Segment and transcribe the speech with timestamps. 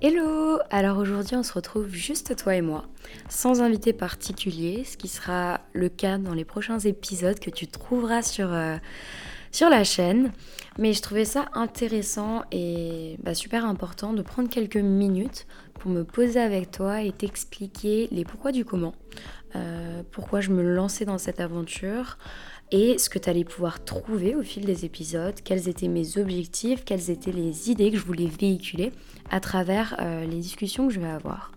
[0.00, 2.84] Hello Alors aujourd'hui on se retrouve juste toi et moi,
[3.28, 8.22] sans invité particulier, ce qui sera le cas dans les prochains épisodes que tu trouveras
[8.22, 8.76] sur, euh,
[9.50, 10.30] sur la chaîne.
[10.78, 16.04] Mais je trouvais ça intéressant et bah, super important de prendre quelques minutes pour me
[16.04, 18.94] poser avec toi et t'expliquer les pourquoi du comment,
[19.56, 22.18] euh, pourquoi je me lançais dans cette aventure,
[22.70, 26.84] et ce que tu allais pouvoir trouver au fil des épisodes, quels étaient mes objectifs,
[26.84, 28.92] quelles étaient les idées que je voulais véhiculer
[29.30, 31.52] à travers euh, les discussions que je vais avoir.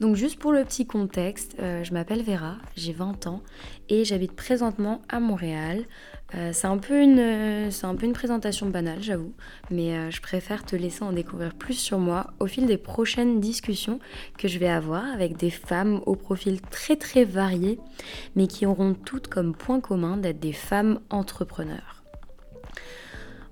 [0.00, 3.42] Donc juste pour le petit contexte, euh, je m'appelle Vera, j'ai 20 ans
[3.88, 5.84] et j'habite présentement à Montréal.
[6.34, 9.32] Euh, c'est un, peu une, c'est un peu une présentation banale, j'avoue,
[9.70, 14.00] mais je préfère te laisser en découvrir plus sur moi au fil des prochaines discussions
[14.36, 17.78] que je vais avoir avec des femmes au profil très très varié,
[18.34, 21.96] mais qui auront toutes comme point commun d'être des femmes entrepreneurs.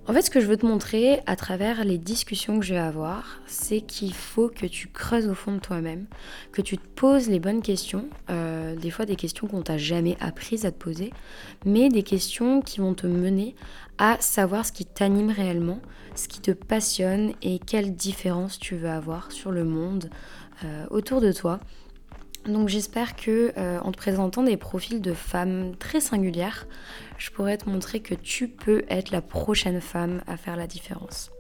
[0.06, 2.80] En fait, ce que je veux te montrer à travers les discussions que je vais
[2.80, 6.05] avoir, c'est qu'il faut que tu creuses au fond de toi-même,
[6.52, 10.19] que tu te poses les bonnes questions, euh, des fois des questions qu'on t'a jamais
[10.20, 11.10] apprises à te poser,
[11.64, 13.55] mais des questions qui vont te mener
[13.97, 15.80] à savoir ce qui t'anime réellement,
[16.14, 20.10] ce qui te passionne et quelle différence tu veux avoir sur le monde
[20.64, 21.60] euh, autour de toi.
[22.47, 26.67] Donc j'espère que euh, en te présentant des profils de femmes très singulières,
[27.17, 31.31] je pourrais te montrer que tu peux être la prochaine femme à faire la différence.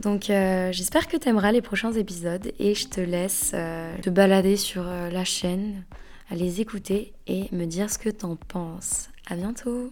[0.00, 4.10] Donc euh, j'espère que tu aimeras les prochains épisodes et je te laisse euh, te
[4.10, 5.84] balader sur la chaîne,
[6.30, 9.10] à les écouter et me dire ce que t'en penses.
[9.28, 9.90] À bientôt